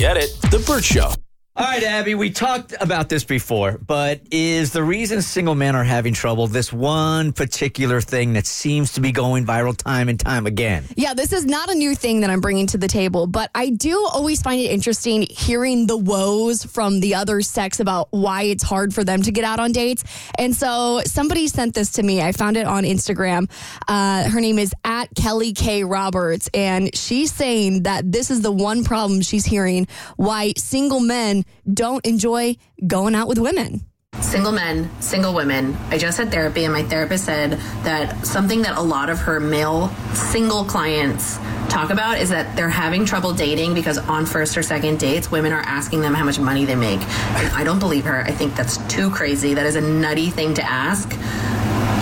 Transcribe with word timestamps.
Get 0.00 0.16
it? 0.16 0.34
The 0.50 0.64
Bert 0.66 0.82
Show. 0.82 1.12
All 1.60 1.66
right, 1.66 1.82
Abby, 1.82 2.14
we 2.14 2.30
talked 2.30 2.72
about 2.80 3.10
this 3.10 3.22
before, 3.22 3.76
but 3.86 4.22
is 4.30 4.72
the 4.72 4.82
reason 4.82 5.20
single 5.20 5.54
men 5.54 5.76
are 5.76 5.84
having 5.84 6.14
trouble 6.14 6.46
this 6.46 6.72
one 6.72 7.34
particular 7.34 8.00
thing 8.00 8.32
that 8.32 8.46
seems 8.46 8.94
to 8.94 9.02
be 9.02 9.12
going 9.12 9.44
viral 9.44 9.76
time 9.76 10.08
and 10.08 10.18
time 10.18 10.46
again? 10.46 10.86
Yeah, 10.96 11.12
this 11.12 11.34
is 11.34 11.44
not 11.44 11.68
a 11.68 11.74
new 11.74 11.94
thing 11.94 12.22
that 12.22 12.30
I'm 12.30 12.40
bringing 12.40 12.66
to 12.68 12.78
the 12.78 12.88
table, 12.88 13.26
but 13.26 13.50
I 13.54 13.68
do 13.68 14.08
always 14.10 14.40
find 14.40 14.58
it 14.58 14.70
interesting 14.70 15.26
hearing 15.28 15.86
the 15.86 15.98
woes 15.98 16.64
from 16.64 17.00
the 17.00 17.16
other 17.16 17.42
sex 17.42 17.78
about 17.78 18.08
why 18.10 18.44
it's 18.44 18.62
hard 18.64 18.94
for 18.94 19.04
them 19.04 19.20
to 19.20 19.30
get 19.30 19.44
out 19.44 19.60
on 19.60 19.72
dates. 19.72 20.02
And 20.38 20.56
so 20.56 21.02
somebody 21.04 21.46
sent 21.46 21.74
this 21.74 21.90
to 21.92 22.02
me. 22.02 22.22
I 22.22 22.32
found 22.32 22.56
it 22.56 22.66
on 22.66 22.84
Instagram. 22.84 23.50
Uh, 23.86 24.30
her 24.30 24.40
name 24.40 24.58
is 24.58 24.72
at 24.82 25.14
Kelly 25.14 25.52
K. 25.52 25.84
Roberts, 25.84 26.48
and 26.54 26.96
she's 26.96 27.30
saying 27.30 27.82
that 27.82 28.10
this 28.10 28.30
is 28.30 28.40
the 28.40 28.50
one 28.50 28.82
problem 28.82 29.20
she's 29.20 29.44
hearing 29.44 29.86
why 30.16 30.54
single 30.56 31.00
men 31.00 31.44
don't 31.72 32.04
enjoy 32.06 32.56
going 32.86 33.14
out 33.14 33.28
with 33.28 33.38
women. 33.38 33.84
Single 34.20 34.52
men, 34.52 34.90
single 35.00 35.34
women. 35.34 35.76
I 35.88 35.96
just 35.96 36.18
had 36.18 36.30
therapy, 36.30 36.64
and 36.64 36.72
my 36.72 36.82
therapist 36.82 37.24
said 37.24 37.52
that 37.84 38.26
something 38.26 38.62
that 38.62 38.76
a 38.76 38.80
lot 38.80 39.08
of 39.08 39.18
her 39.20 39.40
male 39.40 39.88
single 40.14 40.64
clients 40.64 41.38
talk 41.70 41.90
about 41.90 42.18
is 42.18 42.28
that 42.28 42.54
they're 42.56 42.68
having 42.68 43.04
trouble 43.04 43.32
dating 43.32 43.72
because 43.74 43.96
on 43.96 44.26
first 44.26 44.58
or 44.58 44.62
second 44.62 44.98
dates, 44.98 45.30
women 45.30 45.52
are 45.52 45.60
asking 45.60 46.00
them 46.00 46.12
how 46.12 46.24
much 46.24 46.38
money 46.38 46.64
they 46.64 46.74
make. 46.74 47.00
And 47.00 47.48
I 47.54 47.64
don't 47.64 47.78
believe 47.78 48.04
her. 48.04 48.22
I 48.22 48.32
think 48.32 48.54
that's 48.56 48.76
too 48.88 49.10
crazy. 49.10 49.54
That 49.54 49.66
is 49.66 49.76
a 49.76 49.80
nutty 49.80 50.30
thing 50.30 50.54
to 50.54 50.62
ask. 50.62 51.10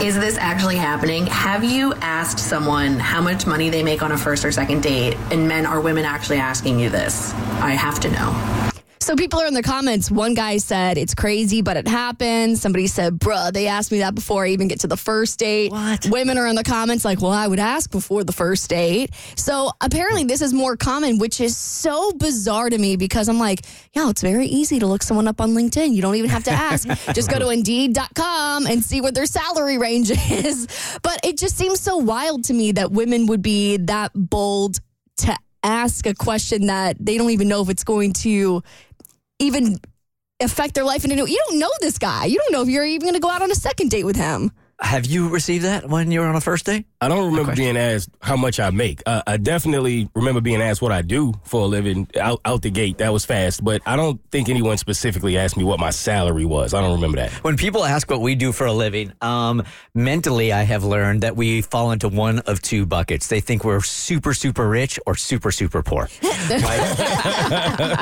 Is 0.03 0.19
this 0.19 0.39
actually 0.39 0.77
happening? 0.77 1.27
Have 1.27 1.63
you 1.63 1.93
asked 1.95 2.39
someone 2.39 2.99
how 2.99 3.21
much 3.21 3.47
money 3.47 3.69
they 3.69 3.83
make 3.83 4.03
on 4.03 4.13
a 4.13 4.19
first 4.19 4.45
or 4.45 4.53
second 4.53 4.83
date? 4.83 5.17
And 5.31 5.47
men 5.47 5.67
or 5.67 5.81
women 5.81 6.05
actually 6.05 6.39
asking 6.39 6.81
you 6.81 6.89
this? 6.89 7.33
I 7.61 7.73
have 7.73 8.01
to 8.01 8.11
know. 8.11 8.68
So 9.09 9.17
people 9.17 9.41
are 9.41 9.47
in 9.47 9.55
the 9.55 9.63
comments. 9.63 10.11
One 10.11 10.35
guy 10.35 10.59
said 10.59 10.99
it's 10.99 11.15
crazy, 11.15 11.63
but 11.63 11.79
it 11.79 11.89
happens. 11.89 12.61
Somebody 12.61 12.87
said, 12.87 13.15
"Bruh, 13.19 13.51
they 13.51 13.67
asked 13.67 13.91
me 13.91 14.01
that 14.01 14.15
before 14.15 14.45
I 14.45 14.49
even 14.51 14.69
get 14.69 14.81
to 14.81 14.87
the 14.87 14.99
first 14.99 15.39
date." 15.39 15.73
What? 15.73 16.07
Women 16.11 16.37
are 16.37 16.47
in 16.47 16.57
the 16.57 16.63
comments 16.63 17.07
like, 17.07 17.23
"Well, 17.23 17.33
I 17.33 17.47
would 17.47 17.59
ask 17.59 17.91
before 17.91 18.23
the 18.23 18.35
first 18.35 18.69
date." 18.69 19.13
So 19.35 19.73
apparently, 19.81 20.25
this 20.25 20.43
is 20.43 20.53
more 20.53 20.77
common, 20.77 21.17
which 21.17 21.41
is 21.41 21.57
so 21.57 22.13
bizarre 22.13 22.69
to 22.69 22.77
me 22.77 22.97
because 22.97 23.31
I'm 23.31 23.39
like, 23.39 23.65
"Yeah, 23.95 24.11
it's 24.11 24.21
very 24.21 24.47
easy 24.47 24.79
to 24.79 24.87
look 24.87 25.03
someone 25.03 25.27
up 25.27 25.41
on 25.41 25.55
LinkedIn. 25.55 25.95
You 25.95 26.03
don't 26.03 26.17
even 26.17 26.29
have 26.29 26.45
to 26.45 26.53
ask. 26.53 26.87
just 27.15 27.31
go 27.31 27.39
to 27.39 27.49
Indeed.com 27.49 28.67
and 28.67 28.85
see 28.85 29.01
what 29.01 29.15
their 29.15 29.25
salary 29.25 29.79
range 29.79 30.11
is." 30.11 30.69
But 31.01 31.21
it 31.25 31.39
just 31.39 31.57
seems 31.57 31.81
so 31.81 31.97
wild 31.97 32.45
to 32.45 32.53
me 32.53 32.73
that 32.73 32.93
women 32.93 33.25
would 33.29 33.41
be 33.41 33.79
that 33.79 34.11
bold 34.15 34.81
to 35.21 35.35
ask 35.63 36.07
a 36.07 36.15
question 36.15 36.67
that 36.67 36.97
they 37.01 37.19
don't 37.19 37.31
even 37.31 37.49
know 37.49 37.63
if 37.63 37.69
it's 37.69 37.85
going 37.85 38.13
to 38.13 38.63
even 39.39 39.81
affect 40.41 40.75
their 40.75 40.85
life 40.85 41.05
in 41.05 41.11
a 41.11 41.17
new 41.17 41.27
you 41.27 41.41
don't 41.49 41.59
know 41.59 41.71
this 41.81 41.99
guy 41.99 42.25
you 42.27 42.39
don't 42.39 42.53
know 42.53 42.63
if 42.63 42.69
you're 42.69 42.85
even 42.85 43.01
going 43.01 43.15
to 43.15 43.21
go 43.21 43.31
out 43.31 43.43
on 43.43 43.51
a 43.51 43.57
second 43.57 43.91
date 43.91 44.05
with 44.05 44.17
him 44.17 44.53
Have 44.81 45.07
you 45.07 45.29
received 45.29 45.65
that 45.65 45.89
when 45.89 46.11
you 46.13 46.21
were 46.21 46.27
on 46.27 46.37
a 46.37 46.41
first 46.41 46.67
date? 46.67 46.87
I 47.01 47.07
don't 47.07 47.31
remember 47.31 47.55
being 47.55 47.77
asked 47.77 48.11
how 48.21 48.37
much 48.37 48.59
I 48.59 48.71
make. 48.71 49.03
Uh, 49.07 49.23
I 49.25 49.37
definitely 49.37 50.09
remember 50.17 50.41
being 50.41 50.61
asked 50.61 50.83
what 50.83 50.91
I 50.91 51.03
do 51.03 51.33
for 51.45 51.61
a 51.63 51.67
living 51.67 52.09
out, 52.21 52.41
out 52.45 52.63
the 52.63 52.71
gate. 52.71 52.99
That 52.99 53.13
was 53.13 53.25
fast, 53.25 53.63
but 53.63 53.83
I 53.87 53.95
don't 53.95 54.21
think 54.33 54.49
anyone 54.49 54.77
specifically 54.79 55.39
asked 55.39 55.57
me 55.57 55.63
what 55.63 55.79
my 55.79 55.91
salary 55.91 56.45
was. 56.45 56.75
I 56.75 56.81
don't 56.81 56.95
remember 56.95 57.19
that. 57.19 57.31
When 57.45 57.57
people 57.57 57.85
ask 57.85 58.11
what 58.11 58.21
we 58.21 58.35
do 58.35 58.51
for 58.51 58.67
a 58.67 58.73
living, 58.73 59.13
um, 59.21 59.63
mentally, 59.95 60.53
I 60.53 60.63
have 60.63 60.83
learned 60.83 61.21
that 61.21 61.37
we 61.37 61.63
fall 61.63 61.93
into 61.93 62.09
one 62.09 62.41
of 62.41 62.61
two 62.63 62.85
buckets. 62.85 63.29
They 63.29 63.41
think 63.41 63.63
we're 63.65 63.81
super, 63.81 64.35
super 64.35 64.69
rich 64.69 64.99
or 65.07 65.15
super, 65.15 65.53
super 65.53 65.85
poor. 65.85 66.09
like, 66.51 66.99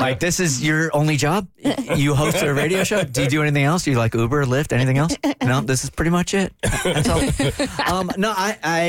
like, 0.00 0.20
this 0.26 0.40
is 0.40 0.64
your 0.64 0.90
only 0.96 1.18
job? 1.18 1.48
You 1.96 2.14
host 2.14 2.42
a 2.42 2.54
radio 2.54 2.82
show? 2.82 3.04
Do 3.04 3.22
you 3.24 3.28
do 3.28 3.42
anything 3.42 3.64
else? 3.64 3.84
Do 3.84 3.90
You 3.90 3.98
like 3.98 4.14
Uber, 4.14 4.46
Lyft, 4.46 4.72
anything 4.72 4.96
else? 4.96 5.14
No, 5.42 5.60
this 5.60 5.84
is 5.84 5.90
pretty 5.90 6.10
much 6.10 6.32
it. 6.32 6.54
That's 6.82 7.08
all. 7.10 7.20
Um, 7.86 8.10
no, 8.16 8.32
I, 8.36 8.58
I, 8.62 8.85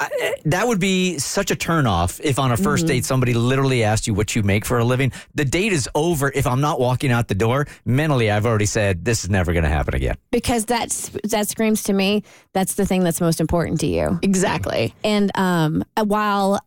I, 0.00 0.34
that 0.46 0.66
would 0.66 0.80
be 0.80 1.18
such 1.18 1.52
a 1.52 1.54
turnoff 1.54 2.20
if 2.24 2.40
on 2.40 2.50
a 2.50 2.56
1st 2.56 2.86
date 2.88 3.04
somebody 3.04 3.34
literally 3.34 3.84
asked 3.84 4.08
you 4.08 4.14
what 4.14 4.34
you 4.34 4.42
make 4.42 4.64
for 4.64 4.78
a 4.78 4.84
living. 4.84 5.12
The 5.36 5.44
date 5.44 5.72
is 5.72 5.88
over 5.94 6.32
if 6.34 6.44
I'm 6.44 6.60
not 6.60 6.80
walking 6.80 7.12
out 7.12 7.28
the 7.28 7.36
door. 7.36 7.68
Mentally, 7.84 8.28
I've 8.28 8.44
already 8.44 8.66
said 8.66 9.04
this 9.04 9.22
is 9.22 9.30
never 9.30 9.52
going 9.52 9.62
to 9.62 9.68
happen 9.70 9.94
again. 9.94 10.16
because 10.32 10.64
that's 10.64 11.10
that 11.30 11.48
screams 11.48 11.84
to 11.84 11.92
me 11.92 12.24
that's 12.52 12.74
the 12.74 12.84
thing 12.84 13.04
that's 13.04 13.20
most 13.20 13.40
important 13.40 13.78
to 13.80 13.86
you 13.86 14.18
exactly 14.22 14.92
and 15.04 15.30
um 15.36 15.84
while 16.04 16.58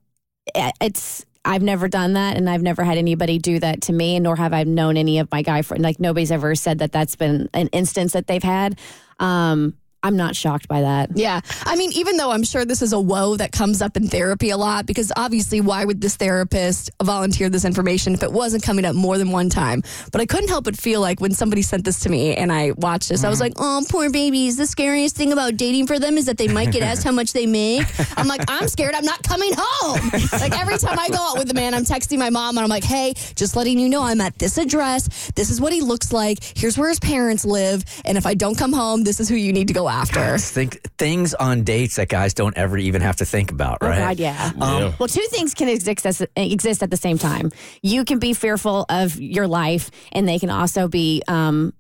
it's 0.82 1.26
I've 1.44 1.62
never 1.62 1.88
done 1.88 2.14
that 2.14 2.38
and 2.38 2.50
I've 2.50 2.64
never 2.64 2.84
had 2.84 2.98
anybody 2.98 3.38
do 3.38 3.60
that 3.60 3.82
to 3.84 3.94
me 3.94 4.20
nor 4.20 4.36
have 4.38 4.54
I 4.54 4.64
known 4.64 4.96
any 4.98 5.20
of 5.20 5.30
my 5.32 5.42
guy 5.42 5.62
friends 5.62 5.84
like 5.84 6.00
nobody's 6.00 6.32
ever 6.32 6.56
said 6.56 6.80
that 6.80 6.92
that's 6.92 7.16
been 7.18 7.50
an 7.54 7.68
instance 7.68 8.14
that 8.14 8.28
they've 8.28 8.42
had 8.42 8.80
um 9.20 9.76
I'm 10.06 10.18
not 10.18 10.36
shocked 10.36 10.68
by 10.68 10.82
that. 10.82 11.10
Yeah. 11.16 11.42
I 11.66 11.76
mean 11.76 11.92
even 11.94 12.18
though 12.18 12.30
i'm 12.30 12.44
sure 12.44 12.64
this 12.64 12.84
is 12.84 12.94
a 12.94 13.00
woe 13.00 13.38
that 13.38 13.52
comes 13.52 13.82
up 13.82 13.98
in 13.98 14.08
therapy 14.08 14.52
a 14.52 14.58
lot 14.58 14.86
because 14.86 15.12
obviously 15.18 15.62
why 15.62 15.84
would 15.84 16.00
this 16.00 16.16
therapist 16.16 16.92
volunteer 17.02 17.50
this 17.50 17.66
information 17.66 18.14
if 18.14 18.22
it 18.22 18.32
wasn't 18.32 18.62
coming 18.62 18.86
up 18.86 18.96
more 18.96 19.18
than 19.18 19.32
one 19.32 19.50
time? 19.50 19.82
But 20.12 20.22
i 20.22 20.28
couldn't 20.28 20.50
help 20.50 20.66
but 20.66 20.78
feel 20.78 21.02
like 21.02 21.20
when 21.20 21.32
somebody 21.32 21.64
sent 21.64 21.86
this 21.86 22.02
to 22.02 22.10
me 22.10 22.36
and 22.36 22.54
i 22.54 22.72
watched 22.72 23.10
this 23.10 23.24
i 23.24 23.30
was 23.30 23.40
mm. 23.40 23.42
like 23.42 23.54
oh 23.58 23.84
poor 23.90 24.12
babies. 24.12 24.58
The 24.58 24.68
scariest 24.68 25.16
thing 25.16 25.32
about 25.32 25.58
dating 25.58 25.88
for 25.88 25.98
them 25.98 26.18
is 26.18 26.26
that 26.26 26.38
they 26.38 26.48
might 26.48 26.72
get 26.72 26.84
asked 26.84 27.04
how 27.10 27.12
much 27.12 27.34
they 27.34 27.48
make. 27.48 27.88
I'm 28.16 28.28
like 28.28 28.44
i'm 28.48 28.68
scared 28.68 28.94
i'm 28.94 29.06
not 29.06 29.24
coming 29.24 29.54
home. 29.58 30.12
Like 30.46 30.60
every 30.60 30.78
time 30.78 31.00
i 31.00 31.10
go 31.10 31.18
out 31.18 31.38
with 31.38 31.50
a 31.50 31.54
man 31.54 31.74
i'm 31.74 31.86
texting 31.86 32.20
my 32.20 32.30
mom 32.30 32.58
and 32.58 32.64
i'm 32.64 32.70
like 32.70 32.84
hey 32.84 33.14
just 33.36 33.56
letting 33.56 33.80
you 33.80 33.90
know 33.90 34.04
i'm 34.04 34.22
at 34.22 34.38
this 34.38 34.58
address. 34.58 35.32
This 35.32 35.50
is 35.50 35.60
what 35.60 35.74
he 35.74 35.82
looks 35.82 36.12
like. 36.12 36.44
Here's 36.56 36.78
where 36.78 36.90
his 36.90 37.00
parents 37.00 37.46
live. 37.46 37.84
And 38.06 38.18
if 38.18 38.26
i 38.26 38.34
don't 38.34 38.56
come 38.56 38.74
home 38.74 39.04
this 39.04 39.20
is 39.20 39.30
who 39.30 39.36
you 39.36 39.54
need 39.54 39.68
to 39.70 39.74
go 39.74 39.88
after 40.02 40.38
Think 40.38 40.82
things 40.98 41.34
on 41.34 41.64
dates 41.64 41.96
that 41.96 42.10
guys 42.10 42.34
don't 42.34 42.56
ever 42.58 42.78
even 42.78 43.02
have 43.02 43.16
to 43.18 43.26
think 43.26 43.52
about, 43.52 43.78
Oh 43.82 43.88
right? 43.88 44.00
God, 44.00 44.20
yeah. 44.20 44.52
Um, 44.60 44.94
Well, 45.00 45.08
two 45.08 45.26
things 45.30 45.54
can 45.54 45.70
exist 45.70 46.06
as, 46.06 46.22
exist 46.36 46.84
at 46.84 46.90
the 46.92 46.98
same 46.98 47.18
time. 47.18 47.52
You 47.82 48.04
can 48.06 48.20
be 48.20 48.34
fearful 48.34 48.86
of 48.90 49.20
your 49.20 49.48
life, 49.48 49.92
and 50.12 50.28
they 50.28 50.40
can 50.40 50.50
also 50.50 50.88
be 50.88 51.22
um, 51.28 51.74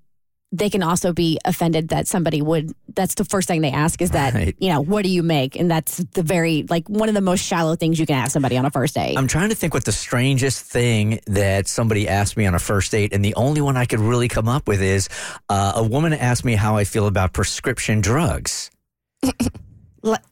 they 0.52 0.70
can 0.70 0.84
also 0.84 1.12
be 1.12 1.38
offended 1.44 1.90
that 1.90 2.08
somebody 2.08 2.42
would. 2.42 2.72
That's 2.94 3.16
the 3.16 3.26
first 3.26 3.48
thing 3.48 3.62
they 3.62 3.72
ask 3.72 4.02
is 4.02 4.12
that 4.12 4.34
Right. 4.34 4.56
you 4.60 4.70
know 4.70 4.80
what 4.82 5.04
do 5.04 5.10
you 5.10 5.22
make, 5.24 5.56
and 5.56 5.70
that's 5.70 5.98
the 5.98 6.24
very 6.24 6.66
like 6.70 6.88
one 6.88 7.10
of 7.10 7.16
the 7.16 7.22
most 7.22 7.44
shallow 7.44 7.76
things 7.76 8.00
you 8.00 8.06
can 8.06 8.16
ask 8.16 8.32
somebody 8.32 8.58
on 8.58 8.66
a 8.66 8.72
first 8.72 8.96
date. 8.96 9.18
I'm 9.18 9.28
trying 9.28 9.50
to 9.50 9.56
think 9.56 9.74
what 9.74 9.86
the 9.86 9.92
strangest 9.92 10.64
thing 10.64 11.20
that 11.28 11.68
somebody 11.68 12.08
asked 12.08 12.38
me 12.38 12.46
on 12.46 12.56
a 12.56 12.60
first 12.60 12.92
date, 12.92 13.14
and 13.14 13.24
the 13.24 13.36
only 13.36 13.62
one 13.62 13.76
I 13.76 13.86
could 13.86 14.00
really 14.00 14.28
come 14.28 14.48
up 14.48 14.68
with 14.68 14.82
is 14.82 15.10
uh, 15.50 15.74
a 15.76 15.84
woman 15.84 16.14
asked 16.14 16.46
me 16.46 16.56
how 16.56 16.78
I 16.78 16.84
feel 16.86 17.08
about 17.08 17.34
prescription 17.34 18.02
drugs. 18.02 18.72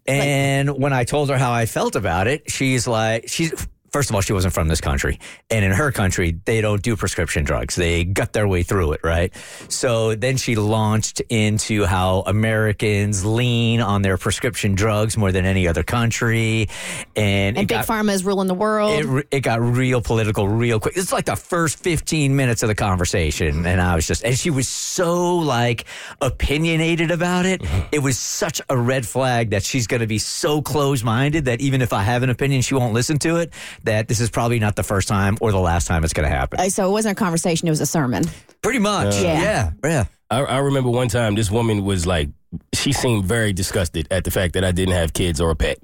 And 0.06 0.70
when 0.78 0.94
I 0.94 1.04
told 1.04 1.30
her 1.30 1.38
how 1.38 1.52
I 1.52 1.66
felt 1.66 1.96
about 1.96 2.28
it, 2.28 2.52
she's 2.52 2.88
like, 2.88 3.28
she's. 3.28 3.68
First 3.94 4.10
of 4.10 4.16
all, 4.16 4.22
she 4.22 4.34
wasn't 4.34 4.56
from 4.56 4.68
this 4.68 4.82
country. 4.82 5.20
And 5.52 5.64
in 5.64 5.72
her 5.72 5.92
country, 5.92 6.40
they 6.46 6.62
don't 6.62 6.82
do 6.82 6.96
prescription 6.96 7.44
drugs. 7.44 7.76
They 7.76 8.04
gut 8.04 8.34
their 8.34 8.48
way 8.48 8.64
through 8.64 8.94
it, 8.94 9.02
right? 9.04 9.32
So 9.70 10.16
then 10.16 10.36
she 10.38 10.56
launched 10.56 11.22
into 11.30 11.86
how 11.86 12.24
Americans 12.26 13.24
lean 13.24 13.82
on 13.82 14.02
their 14.02 14.18
prescription 14.18 14.74
drugs 14.74 15.16
more 15.16 15.32
than 15.32 15.46
any 15.46 15.68
other 15.68 15.84
country. 15.84 16.70
And, 17.16 17.56
and 17.56 17.68
big 17.68 17.68
got- 17.68 17.86
pharma 17.86 18.14
is 18.14 18.26
ruling 18.26 18.48
the 18.48 18.56
world. 18.56 19.20
it, 19.20 19.28
it 19.30 19.40
got 19.42 19.62
real 19.62 20.02
political 20.02 20.48
real 20.48 20.80
quick. 20.80 20.98
It's 20.98 21.14
like 21.14 21.26
the 21.26 21.36
first 21.36 21.78
15 21.78 22.36
minutes 22.36 22.64
of 22.64 22.70
the 22.70 22.76
conversation. 22.76 23.64
And 23.68 23.80
I 23.80 23.94
was 23.94 24.08
just, 24.08 24.24
and 24.24 24.36
she 24.36 24.50
was 24.50 24.68
so 24.68 25.36
like 25.36 25.86
opinionated 26.20 27.12
about 27.12 27.46
it. 27.46 27.62
Mm-hmm. 27.62 27.88
It 27.92 28.00
was 28.00 28.18
such 28.18 28.60
a 28.70 28.76
red 28.76 29.06
flag 29.06 29.52
that 29.52 29.64
she's 29.64 29.86
going 29.86 30.02
to 30.02 30.08
be 30.08 30.18
so 30.18 30.64
close 30.64 31.04
minded 31.04 31.46
that 31.46 31.62
even 31.62 31.84
if 31.84 31.94
I 31.94 32.02
have 32.02 32.24
an 32.24 32.32
opinion, 32.32 32.64
she 32.64 32.74
won't 32.74 32.94
listen 32.94 33.20
to 33.20 33.36
it. 33.36 33.54
That 33.84 34.08
this 34.08 34.20
is 34.20 34.30
probably 34.30 34.60
not 34.60 34.76
the 34.76 34.84
first 34.84 35.08
time 35.08 35.38
or 35.42 35.52
the 35.52 35.60
last 35.60 35.88
time 35.88 36.04
it's 36.04 36.14
going 36.14 36.30
to 36.30 36.36
happen. 36.36 36.60
Uh, 36.60 36.70
so 36.70 36.88
it 36.88 36.92
wasn't 36.92 37.18
a 37.18 37.20
conversation; 37.20 37.68
it 37.68 37.72
was 37.72 37.82
a 37.82 37.86
sermon. 37.86 38.24
Pretty 38.62 38.80
much. 38.80 39.16
Yeah. 39.16 39.42
Yeah. 39.42 39.72
Yeah. 39.84 40.06
I, 40.30 40.42
I 40.42 40.58
remember 40.60 40.90
one 40.90 41.10
time 41.10 41.36
this 41.36 41.52
woman 41.52 41.84
was 41.84 42.08
like, 42.08 42.30
she 42.74 42.94
seemed 42.94 43.26
very 43.26 43.54
disgusted 43.54 44.08
at 44.10 44.24
the 44.24 44.32
fact 44.32 44.54
that 44.54 44.64
I 44.64 44.72
didn't 44.72 44.96
have 44.96 45.14
kids 45.14 45.40
or 45.42 45.52
a 45.52 45.56
pet. 45.56 45.80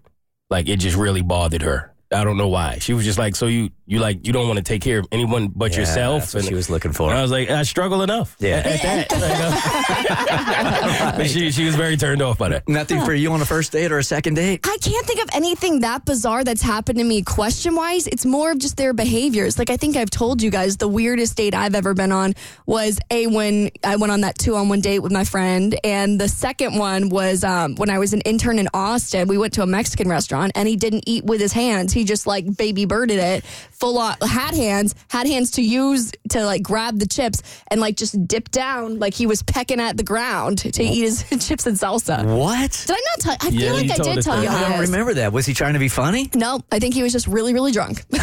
Like 0.50 0.68
it 0.70 0.78
just 0.78 0.96
really 0.98 1.22
bothered 1.22 1.62
her. 1.62 1.94
I 2.12 2.24
don't 2.24 2.38
know 2.38 2.48
why. 2.48 2.80
She 2.80 2.94
was 2.94 3.06
just 3.06 3.20
like, 3.20 3.36
so 3.36 3.46
you 3.46 3.70
you 3.90 4.00
like 4.00 4.26
you 4.26 4.32
don't 4.32 4.48
want 4.48 4.58
to 4.58 4.64
take 4.64 4.82
care 4.84 5.00
of 5.00 5.08
anyone 5.12 5.48
but 5.48 5.72
Yeah, 5.74 5.80
yourself. 5.80 6.22
that's 6.24 6.36
what 6.36 6.46
she 6.46 6.54
was 6.54 6.70
looking 6.70 6.94
for. 6.94 7.10
And 7.10 7.18
I 7.18 7.22
was 7.24 7.32
like, 7.32 7.50
I 7.50 7.64
struggle 7.64 8.04
enough. 8.04 8.36
Yeah. 8.40 8.58
At 8.64 9.10
that. 9.10 9.10
but 11.18 11.28
she 11.28 11.52
she 11.52 11.66
was 11.66 11.76
very 11.76 11.98
turned 11.98 12.22
off 12.22 12.38
by 12.38 12.50
that. 12.50 12.68
Nothing 12.70 13.04
for 13.04 13.14
you 13.14 13.32
on 13.32 13.42
a 13.42 13.46
first 13.46 13.72
date 13.72 13.92
or 13.92 13.98
a 13.98 14.04
second 14.04 14.36
date? 14.36 14.60
I 14.64 14.78
can't 14.82 15.06
think 15.06 15.22
of 15.24 15.30
anything 15.34 15.80
that 15.82 16.06
bizarre 16.06 16.44
that's 16.44 16.62
happened 16.62 17.00
to 17.00 17.04
me 17.04 17.24
question 17.24 17.76
wise. 17.76 18.08
It's 18.08 18.26
more 18.26 18.52
of 18.52 18.60
just 18.60 18.78
their 18.78 18.94
behaviors. 18.94 19.58
Like 19.58 19.70
I 19.70 19.78
think 19.78 19.96
I've 19.96 20.12
told 20.12 20.42
you 20.42 20.52
guys 20.52 20.78
the 20.78 20.88
weirdest 20.88 21.36
date 21.36 21.56
I've 21.56 21.76
ever 21.76 21.94
been 21.94 22.12
on 22.12 22.34
was 22.66 23.00
a 23.10 23.28
when 23.28 23.72
I 23.84 23.96
went 23.96 24.12
on 24.12 24.22
that 24.22 24.38
two 24.38 24.56
on 24.56 24.70
one 24.70 24.82
date 24.82 25.00
with 25.00 25.12
my 25.12 25.24
friend. 25.24 25.78
And 25.84 26.22
the 26.22 26.28
second 26.28 26.78
one 26.78 27.10
was 27.10 27.44
um, 27.44 27.76
when 27.76 27.90
I 27.90 27.98
was 27.98 28.14
an 28.14 28.22
intern 28.22 28.60
in 28.60 28.68
Austin. 28.74 29.28
We 29.28 29.38
went 29.38 29.54
to 29.54 29.64
a 29.64 29.68
Mexican 29.68 30.10
restaurant 30.10 30.52
and 30.56 30.68
he 30.68 30.76
didn't 30.76 31.06
eat 31.08 31.26
with 31.26 31.42
his 31.42 31.54
hands. 31.54 31.94
He 31.94 32.04
just 32.04 32.28
like 32.28 32.58
baby 32.58 32.86
birded 32.86 33.20
it, 33.20 33.44
full 33.80 33.98
on 33.98 34.16
had 34.22 34.54
hands, 34.56 34.94
had 35.10 35.26
hands 35.28 35.52
to 35.52 35.62
use 35.62 36.12
to 36.30 36.44
like 36.46 36.62
grab 36.62 37.00
the 37.00 37.08
chips 37.08 37.42
and 37.72 37.80
like 37.80 37.96
just 37.96 38.28
dip 38.28 38.50
down 38.52 39.00
like 39.00 39.14
he 39.14 39.26
was 39.26 39.42
pecking 39.44 39.80
at 39.80 39.96
the 39.98 40.04
ground 40.04 40.58
to 40.60 40.84
eat 40.84 40.96
his 41.02 41.24
chips 41.48 41.66
and 41.66 41.78
salsa. 41.78 42.24
What? 42.38 42.84
Did 42.88 42.96
I 42.96 43.00
not 43.00 43.20
tell? 43.20 43.38
I 43.42 43.50
Yeah, 43.52 43.60
feel 43.60 43.74
like 43.76 43.92
I 43.92 44.04
did 44.16 44.24
tell 44.24 44.36
that. 44.38 44.44
you. 44.44 44.50
I 44.50 44.70
don't 44.70 44.80
this. 44.80 44.90
remember 44.90 45.14
that. 45.16 45.32
Was 45.34 45.46
he 45.46 45.54
trying 45.54 45.74
to 45.74 45.80
be 45.80 45.88
funny? 45.90 46.30
No, 46.36 46.62
I 46.72 46.80
think 46.80 46.94
he 46.94 47.04
was 47.04 47.14
just 47.14 47.28
really, 47.28 47.54
really 47.54 47.72
drunk. 47.72 48.04
he 48.12 48.18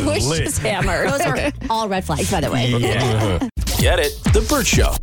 was 0.00 0.38
just 0.38 0.58
hammered. 0.58 1.08
Those 1.10 1.20
are 1.22 1.52
all 1.70 1.88
red 1.88 2.04
flags, 2.04 2.30
by 2.30 2.40
the 2.40 2.50
way. 2.50 2.72
Uh-huh. 2.74 3.48
Get 3.78 3.98
it? 4.00 4.12
The 4.32 4.44
Bert 4.48 4.66
Show. 4.66 4.94